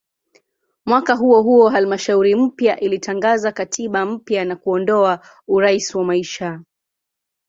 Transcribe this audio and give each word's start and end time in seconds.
Mwaka 0.85 1.15
huohuo 1.15 1.69
halmashauri 1.69 2.35
mpya 2.35 2.79
ilitangaza 2.79 3.51
katiba 3.51 4.05
mpya 4.05 4.45
na 4.45 4.55
kuondoa 4.55 5.19
"urais 5.47 5.95
wa 5.95 6.03
maisha". 6.03 6.59